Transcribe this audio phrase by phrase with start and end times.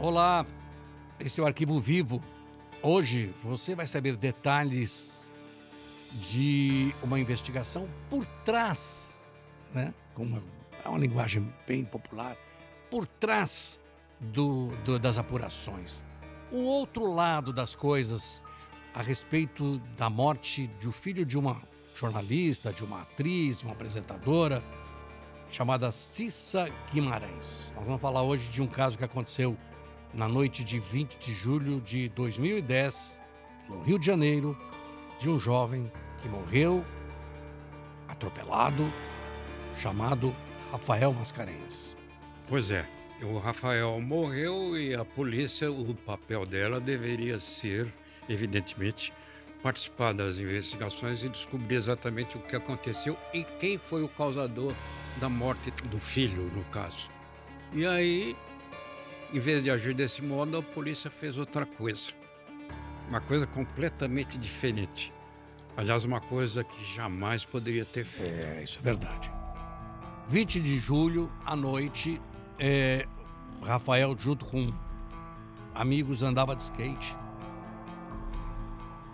[0.00, 0.46] Olá,
[1.18, 2.22] esse é o Arquivo Vivo.
[2.80, 5.28] Hoje você vai saber detalhes
[6.12, 9.34] de uma investigação por trás,
[9.74, 9.92] né?
[10.14, 10.42] Com uma,
[10.84, 12.36] é uma linguagem bem popular,
[12.88, 13.80] por trás
[14.20, 16.04] do, do, das apurações.
[16.52, 18.44] O outro lado das coisas
[18.94, 21.60] a respeito da morte de um filho de uma
[21.96, 24.62] jornalista, de uma atriz, de uma apresentadora,
[25.50, 27.72] chamada Cissa Guimarães.
[27.74, 29.58] Nós vamos falar hoje de um caso que aconteceu
[30.12, 33.20] na noite de 20 de julho de 2010,
[33.68, 34.56] no Rio de Janeiro,
[35.18, 35.90] de um jovem
[36.22, 36.84] que morreu
[38.08, 38.90] atropelado,
[39.78, 40.34] chamado
[40.72, 41.96] Rafael Mascarenhas.
[42.46, 42.86] Pois é,
[43.22, 47.92] o Rafael morreu e a polícia, o papel dela deveria ser,
[48.28, 49.12] evidentemente,
[49.62, 54.72] participar das investigações e descobrir exatamente o que aconteceu e quem foi o causador
[55.20, 57.10] da morte do filho, no caso.
[57.72, 58.36] E aí,
[59.32, 62.10] em vez de agir desse modo, a polícia fez outra coisa.
[63.08, 65.12] Uma coisa completamente diferente.
[65.76, 68.34] Aliás, uma coisa que jamais poderia ter feito.
[68.34, 69.30] É, isso é verdade.
[70.28, 72.20] 20 de julho, à noite,
[72.58, 73.06] é,
[73.62, 74.72] Rafael, junto com
[75.74, 77.16] amigos, andava de skate.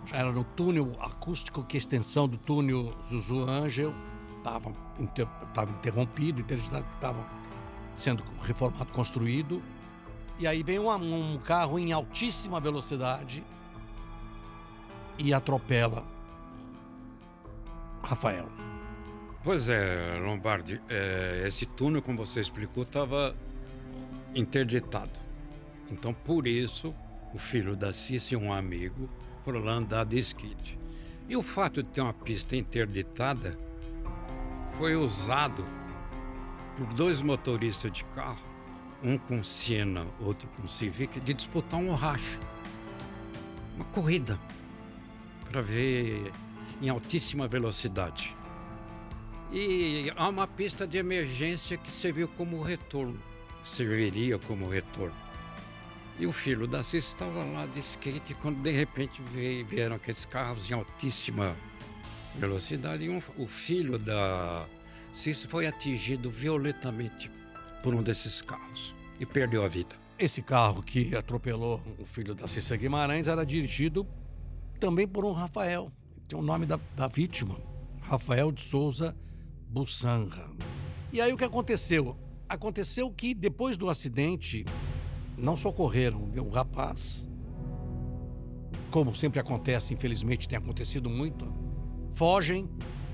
[0.05, 3.93] Já era no túnel acústico, que a extensão do túnel Zuzu Angel
[4.37, 5.27] estava inter,
[5.79, 7.25] interrompido, estava
[7.95, 9.61] sendo reformado, construído.
[10.37, 13.43] E aí vem um, um carro em altíssima velocidade
[15.17, 16.03] e atropela
[18.03, 18.49] Rafael.
[19.43, 23.35] Pois é, Lombardi, é, esse túnel, como você explicou, estava
[24.33, 25.19] interditado.
[25.89, 26.93] Então, por isso,
[27.33, 29.09] o filho da Cici e um amigo
[29.43, 30.77] foram lá andar de skate.
[31.29, 33.57] E o fato de ter uma pista interditada
[34.73, 35.65] foi usado
[36.75, 38.43] por dois motoristas de carro,
[39.05, 42.39] um com Siena, outro com Civic, de disputar um racha.
[43.75, 44.39] Uma corrida
[45.47, 46.31] para ver
[46.81, 48.35] em altíssima velocidade.
[49.51, 53.21] E há uma pista de emergência que serviu como retorno,
[53.63, 55.15] serviria como retorno.
[56.17, 59.21] E o filho da Cis estava lá de skate quando de repente
[59.67, 61.55] vieram aqueles carros em altíssima
[62.35, 64.65] velocidade e um, o filho da
[65.13, 67.29] Cis foi atingido violentamente
[67.85, 69.95] por um desses carros e perdeu a vida.
[70.17, 74.07] Esse carro que atropelou o filho da Cissa Guimarães era dirigido
[74.79, 75.91] também por um Rafael.
[76.27, 77.55] Tem o nome da, da vítima,
[78.01, 79.15] Rafael de Souza
[79.69, 80.49] Bussanra.
[81.13, 82.17] E aí o que aconteceu?
[82.49, 84.65] Aconteceu que depois do acidente
[85.37, 87.29] não socorreram o rapaz.
[88.89, 91.53] Como sempre acontece, infelizmente tem acontecido muito.
[92.13, 92.67] Fogem,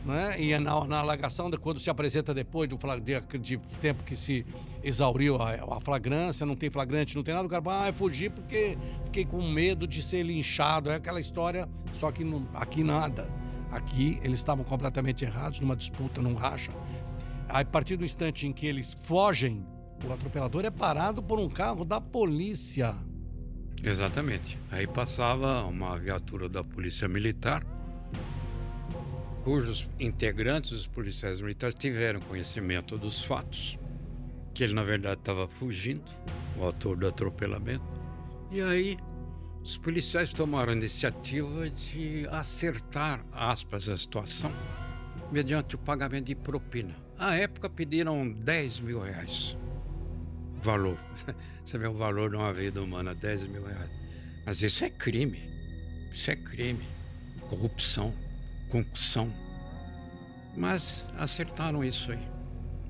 [0.05, 0.41] né?
[0.41, 4.45] E na, na alegação, quando se apresenta depois do de, de tempo que se
[4.83, 8.31] exauriu a, a, flagrância, não tem flagrante, não tem nada, o cara vai ah, fugir
[8.31, 10.89] porque fiquei com medo de ser linchado.
[10.89, 13.29] É aquela história, só que não, aqui nada.
[13.71, 16.71] Aqui eles estavam completamente errados numa disputa, num racha.
[17.47, 19.65] A partir do instante em que eles fogem,
[20.05, 22.95] o atropelador é parado por um carro da polícia.
[23.83, 24.57] Exatamente.
[24.69, 27.63] Aí passava uma viatura da Polícia Militar,
[29.43, 33.77] cujos integrantes dos policiais militares tiveram conhecimento dos fatos,
[34.53, 36.03] que ele na verdade estava fugindo,
[36.57, 37.85] o autor do atropelamento.
[38.51, 38.97] E aí
[39.63, 44.51] os policiais tomaram a iniciativa de acertar, aspas, a situação
[45.31, 46.95] mediante o pagamento de propina.
[47.17, 49.55] À época pediram 10 mil reais.
[50.61, 50.97] Valor.
[51.63, 53.89] Você vê o valor de uma vida humana, 10 mil reais.
[54.45, 55.39] Mas isso é crime.
[56.11, 56.85] Isso é crime.
[57.47, 58.13] Corrupção,
[58.71, 59.31] concussão.
[60.55, 62.31] Mas acertaram isso aí.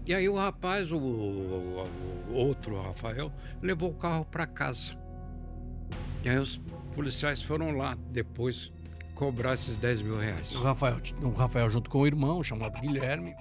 [0.05, 1.87] E aí o rapaz, o, o,
[2.29, 3.31] o outro Rafael,
[3.61, 4.97] levou o carro para casa.
[6.23, 6.59] E aí os
[6.93, 8.71] policiais foram lá depois
[9.15, 10.51] cobrar esses 10 mil reais.
[10.51, 13.35] O Rafael, o Rafael junto com o irmão, chamado Guilherme,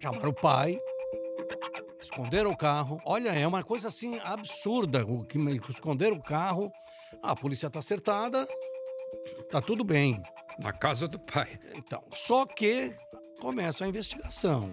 [0.00, 0.78] chamaram o pai,
[2.00, 3.00] esconderam o carro.
[3.04, 5.04] Olha, é uma coisa assim absurda.
[5.04, 5.38] O que
[5.68, 6.70] esconderam o carro.
[7.22, 8.46] Ah, a polícia tá acertada,
[9.50, 10.22] tá tudo bem.
[10.62, 11.58] Na casa do pai.
[11.74, 12.92] Então, só que
[13.40, 14.72] começa a investigação.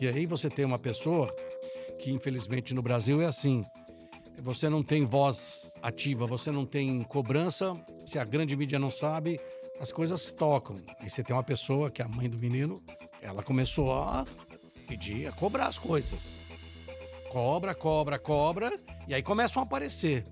[0.00, 1.32] E aí você tem uma pessoa
[1.98, 3.62] que infelizmente no Brasil é assim.
[4.42, 7.74] Você não tem voz ativa, você não tem cobrança,
[8.04, 9.38] se a grande mídia não sabe,
[9.80, 10.74] as coisas tocam.
[11.04, 12.80] E você tem uma pessoa, que é a mãe do menino,
[13.20, 14.24] ela começou a
[14.86, 16.42] pedir, a cobrar as coisas.
[17.30, 18.72] Cobra, cobra, cobra,
[19.06, 20.24] e aí começam a aparecer.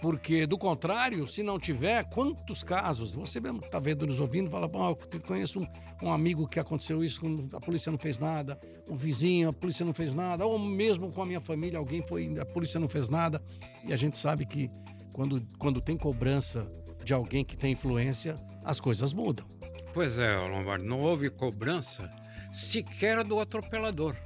[0.00, 3.14] Porque, do contrário, se não tiver, quantos casos?
[3.14, 5.66] Você mesmo está vendo, nos ouvindo, fala, bom, eu conheço um,
[6.06, 7.20] um, amigo que aconteceu isso,
[7.52, 8.58] a polícia não fez nada,
[8.88, 12.34] um vizinho, a polícia não fez nada, ou mesmo com a minha família, alguém foi,
[12.40, 13.42] a polícia não fez nada.
[13.84, 14.70] E a gente sabe que
[15.12, 16.70] quando, quando tem cobrança
[17.04, 19.44] de alguém que tem influência, as coisas mudam.
[19.92, 22.08] Pois é, Lombardo, não houve cobrança
[22.54, 24.16] sequer do atropelador.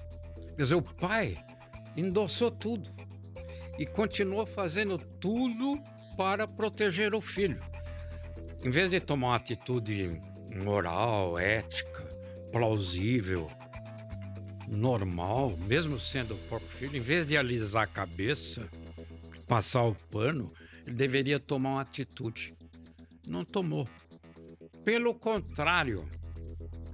[0.57, 1.35] Quer dizer, o pai
[1.97, 2.93] endossou tudo
[3.79, 5.81] e continuou fazendo tudo
[6.17, 7.61] para proteger o filho.
[8.65, 10.11] Em vez de tomar uma atitude
[10.63, 12.09] moral, ética,
[12.51, 13.47] plausível,
[14.69, 18.69] normal, mesmo sendo o próprio filho, em vez de alisar a cabeça,
[19.47, 20.47] passar o pano,
[20.87, 22.55] ele deveria tomar uma atitude.
[23.27, 23.87] Não tomou.
[24.85, 26.07] Pelo contrário,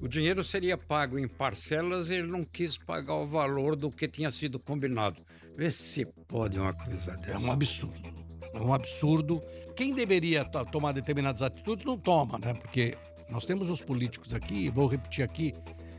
[0.01, 4.09] o dinheiro seria pago em parcelas e ele não quis pagar o valor do que
[4.09, 5.23] tinha sido combinado.
[5.57, 7.33] Vê se pode uma coisa dessa.
[7.33, 8.13] É um absurdo.
[8.55, 9.41] É um absurdo.
[9.77, 12.55] Quem deveria tomar determinadas atitudes não toma, né?
[12.55, 12.97] Porque
[13.31, 15.53] nós temos os políticos aqui, vou repetir aqui,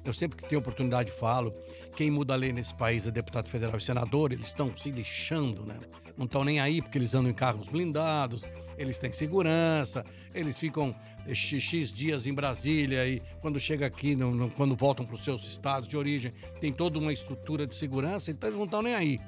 [0.03, 1.53] eu sempre que tenho oportunidade falo,
[1.95, 5.63] quem muda a lei nesse país é deputado federal e senador, eles estão se lixando,
[5.65, 5.77] né?
[6.17, 8.43] Não estão nem aí porque eles andam em carros blindados,
[8.77, 10.03] eles têm segurança,
[10.33, 10.91] eles ficam
[11.27, 15.45] x dias em Brasília e quando chega aqui, no, no, quando voltam para os seus
[15.45, 19.19] estados de origem, tem toda uma estrutura de segurança, então eles não estão nem aí.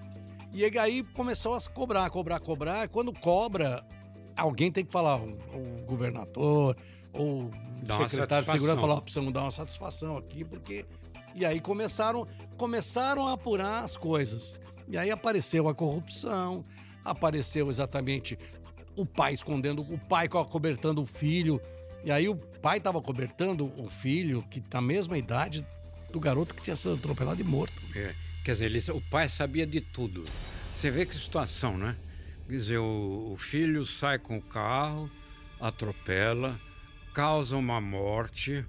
[0.54, 2.88] E aí começou a cobrar, cobrar, cobrar.
[2.88, 3.84] Quando cobra,
[4.38, 6.76] alguém tem que falar, o governador,
[7.14, 10.86] ou o secretário de segurança falou, precisamos dar uma satisfação aqui, porque.
[11.36, 12.28] E aí começaram,
[12.58, 14.62] começaram a apurar as coisas.
[14.88, 16.64] E aí apareceu a corrupção,
[17.04, 18.38] apareceu exatamente
[18.96, 21.60] o pai escondendo, o pai cobertando o filho.
[22.04, 25.66] E aí o pai estava cobertando o filho, que na mesma idade
[26.12, 27.74] do garoto que tinha sido atropelado e morto.
[27.96, 28.14] É,
[28.44, 30.26] quer dizer, ele, o pai sabia de tudo.
[30.76, 31.96] Você vê que situação, né?
[32.46, 35.10] Quer dizer, o, o filho sai com o carro,
[35.60, 36.60] atropela,
[37.14, 38.66] causa uma morte.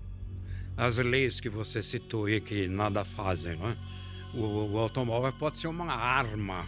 [0.77, 3.77] As leis que você citou aí que nada fazem, não é?
[4.35, 6.67] O, o automóvel pode ser uma arma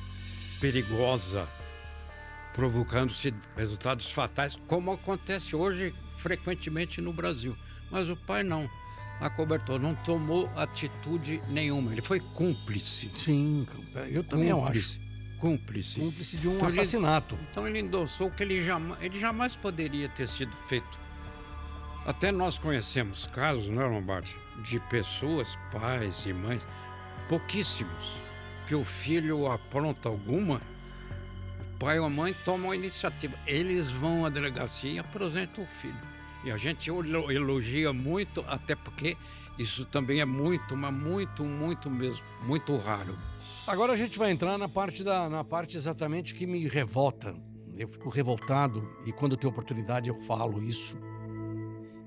[0.60, 1.48] perigosa,
[2.54, 7.56] provocando-se resultados fatais, como acontece hoje frequentemente no Brasil.
[7.90, 8.68] Mas o pai não.
[9.18, 11.90] Acobertou, não tomou atitude nenhuma.
[11.90, 13.10] Ele foi cúmplice.
[13.14, 13.66] Sim,
[14.10, 14.98] eu também cúmplice.
[14.98, 15.40] acho.
[15.40, 16.00] Cúmplice.
[16.00, 17.34] Cúmplice de um então assassinato.
[17.34, 21.05] Ele, então ele endossou que ele jamais, ele jamais poderia ter sido feito.
[22.06, 24.36] Até nós conhecemos casos, não é, Lombardi?
[24.62, 26.62] De pessoas, pais e mães,
[27.28, 28.20] pouquíssimos,
[28.68, 30.60] que o filho apronta alguma,
[31.58, 33.36] o pai ou a mãe tomam a iniciativa.
[33.44, 35.98] Eles vão à delegacia e apresentam o filho.
[36.44, 39.16] E a gente elogia muito, até porque
[39.58, 43.18] isso também é muito, mas muito, muito mesmo, muito raro.
[43.66, 47.34] Agora a gente vai entrar na parte, da, na parte exatamente que me revolta.
[47.76, 50.96] Eu fico revoltado e quando tenho oportunidade eu falo isso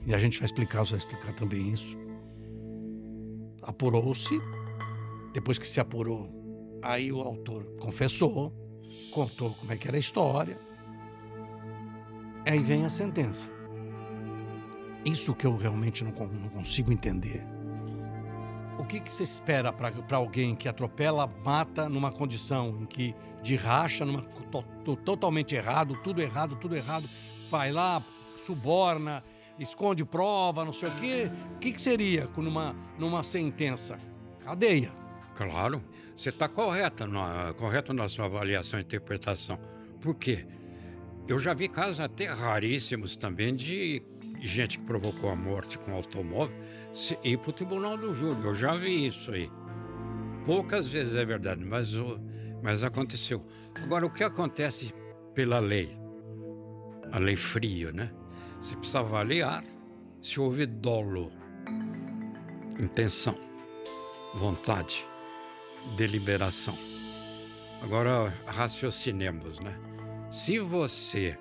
[0.10, 1.96] e a gente vai explicar, você vai explicar também isso.
[3.62, 4.42] Apurou-se,
[5.32, 6.28] depois que se apurou,
[6.82, 8.52] aí o autor confessou,
[9.12, 10.60] contou como é que era a história.
[12.44, 13.52] Aí vem a sentença.
[15.06, 17.46] Isso que eu realmente não, não consigo entender.
[18.80, 23.14] O que, que se espera para alguém que atropela, mata numa condição em que
[23.44, 27.08] de racha, numa, to, to, totalmente errado, tudo errado, tudo errado,
[27.52, 28.02] vai lá,
[28.38, 29.24] suborna,
[29.60, 31.32] esconde prova, não sei o quê.
[31.56, 34.00] O que, que seria numa, numa sentença?
[34.44, 34.92] Cadeia.
[35.36, 35.84] Claro,
[36.16, 39.60] você está correta na, correto na sua avaliação e interpretação.
[40.02, 40.46] Por quê?
[41.28, 44.02] Eu já vi casos até raríssimos também de
[44.42, 46.56] gente que provocou a morte com automóvel
[47.24, 48.44] ir para o tribunal do júri.
[48.44, 49.50] Eu já vi isso aí.
[50.46, 51.90] Poucas vezes é verdade, mas,
[52.64, 53.46] mas aconteceu.
[53.84, 54.94] Agora, o que acontece
[55.34, 55.96] pela lei?
[57.12, 58.12] A lei fria, né?
[58.60, 59.64] Você precisa avaliar
[60.22, 61.32] se houve dolo,
[62.78, 63.38] intenção,
[64.36, 65.06] vontade,
[65.96, 66.78] deliberação.
[67.82, 69.80] Agora raciocinemos, né?
[70.30, 71.38] Se você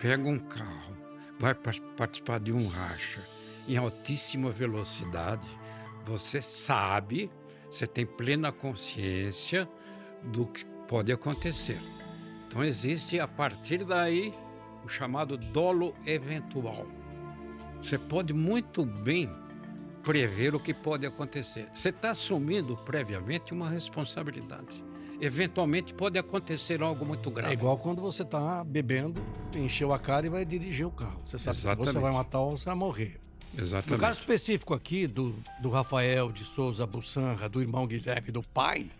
[0.00, 0.96] pega um carro,
[1.38, 3.20] vai participar de um racha
[3.68, 5.46] em altíssima velocidade,
[6.04, 7.30] você sabe,
[7.70, 9.68] você tem plena consciência
[10.24, 11.78] do que pode acontecer.
[12.46, 14.34] Então existe a partir daí
[14.84, 16.86] o chamado dolo eventual.
[17.82, 19.30] Você pode muito bem
[20.02, 21.68] prever o que pode acontecer.
[21.74, 24.82] Você está assumindo previamente uma responsabilidade.
[25.20, 27.50] Eventualmente pode acontecer algo muito grave.
[27.50, 29.24] É igual quando você está bebendo,
[29.54, 31.22] encheu a cara e vai dirigir o carro.
[31.24, 31.86] Você sabe Exatamente.
[31.86, 33.20] que você vai matar ou você vai morrer.
[33.56, 33.90] Exatamente.
[33.92, 38.90] No caso específico aqui do, do Rafael de Souza Bussanra, do irmão Guilherme, do pai,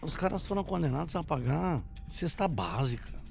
[0.00, 1.82] os caras foram condenados a pagar
[2.12, 3.21] Cesta básica.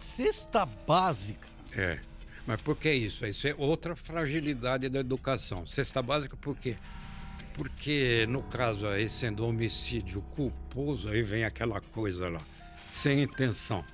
[0.00, 1.46] Cesta básica.
[1.76, 2.00] É.
[2.46, 3.26] Mas por que isso?
[3.26, 5.66] Isso é outra fragilidade da educação.
[5.66, 6.74] Cesta básica por quê?
[7.54, 12.40] Porque, no caso aí, sendo homicídio culposo, aí vem aquela coisa lá,
[12.90, 13.84] sem intenção.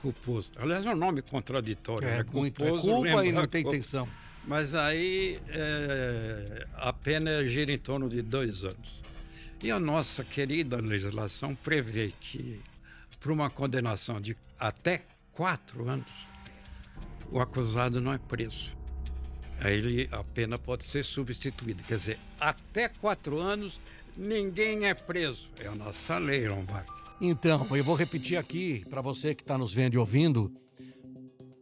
[0.00, 0.52] Culposo.
[0.56, 2.08] Aliás, é um nome contraditório.
[2.08, 2.24] É, né?
[2.32, 2.64] muito.
[2.64, 3.76] É culpa e não tem culpa.
[3.76, 4.08] intenção.
[4.46, 9.02] Mas aí é, a pena gira em torno de dois anos.
[9.62, 12.58] E a nossa querida legislação prevê que,
[13.20, 15.04] para uma condenação de até
[15.36, 16.08] quatro anos,
[17.30, 18.74] o acusado não é preso.
[19.60, 21.82] Aí ele, a pena pode ser substituída.
[21.82, 23.78] Quer dizer, até quatro anos,
[24.16, 25.48] ninguém é preso.
[25.60, 26.90] É a nossa lei, Lombardi.
[27.20, 30.52] Então, eu vou repetir aqui para você que está nos vendo e ouvindo.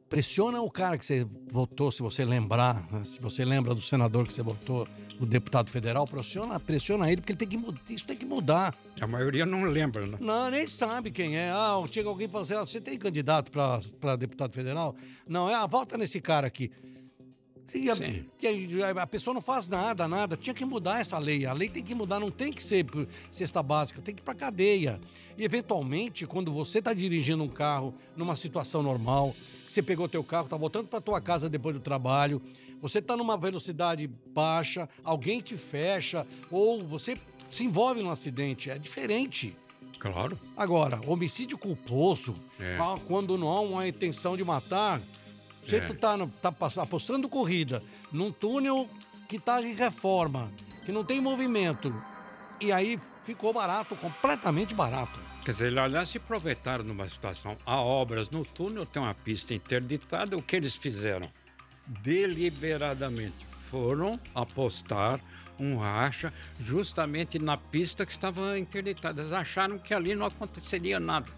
[0.09, 3.03] Pressiona o cara que você votou, se você lembrar, né?
[3.03, 4.87] se você lembra do senador que você votou,
[5.19, 8.75] do deputado federal, pressiona, pressiona ele, porque ele tem que, isso tem que mudar.
[9.01, 10.17] A maioria não lembra, né?
[10.21, 11.51] Não, nem sabe quem é.
[11.51, 14.95] Ah, chega alguém e fala assim: ah, você tem candidato para deputado federal?
[15.27, 16.71] Não, é, ah, vota nesse cara aqui.
[17.67, 18.25] A, Sim.
[18.43, 20.37] e a- pessoa não faz nada, nada.
[20.37, 21.47] Tinha que mudar essa lei.
[21.47, 22.87] A lei tem que mudar, não tem que ser
[23.31, 25.01] cesta básica, tem que ir para cadeia.
[25.37, 29.35] E eventualmente, quando você está dirigindo um carro numa situação normal,
[29.67, 32.41] que você pegou teu carro, está voltando para tua casa depois do trabalho,
[32.81, 37.19] você está numa velocidade baixa, alguém te fecha ou você
[37.49, 39.57] se envolve num acidente, é diferente.
[39.99, 40.39] Claro.
[40.55, 42.77] Agora, homicídio culposo, É.
[42.79, 45.01] ah, quando não há uma intenção de matar,
[45.65, 45.81] você É.
[45.81, 46.53] tu tá, no- tá
[46.83, 48.89] apostando corrida num túnel
[49.29, 50.51] que tá em reforma,
[50.85, 51.95] que não tem movimento.
[52.61, 55.19] E aí ficou barato, completamente barato.
[55.45, 57.57] Quer dizer, aliás, se aproveitaram numa situação.
[57.67, 60.37] Há obras no túnel, tem uma pista interditada.
[60.37, 61.31] O que eles fizeram?
[61.87, 65.21] Deliberadamente foram apostar
[65.59, 69.21] um racha justamente na pista que estava interditada.
[69.21, 71.31] Eles acharam que ali não aconteceria nada.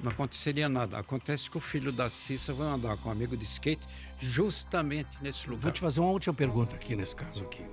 [0.00, 0.98] Não aconteceria nada.
[0.98, 3.86] Acontece que o filho da Cissa vai andar com um amigo de skate
[4.20, 5.72] justamente nesse Vou lugar.
[5.72, 7.64] te fazer uma última pergunta aqui nesse caso aqui.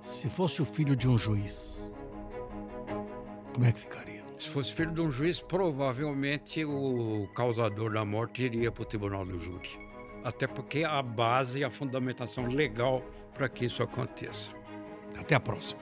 [0.00, 1.94] Se fosse o filho de um juiz,
[3.52, 4.24] como é que ficaria?
[4.38, 9.24] Se fosse filho de um juiz, provavelmente o causador da morte iria para o tribunal
[9.24, 9.70] do júri.
[10.24, 13.02] Até porque a base e a fundamentação legal
[13.32, 14.50] para que isso aconteça.
[15.16, 15.80] Até a próxima.